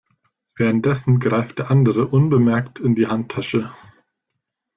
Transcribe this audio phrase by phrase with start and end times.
[0.57, 3.71] Währenddessen greift der andere unbemerkt in die Handtasche.